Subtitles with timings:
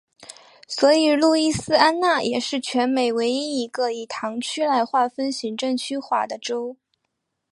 [0.67, 6.75] 所以路易斯安那也是全美唯一一个以堂区来划分行政区划的州。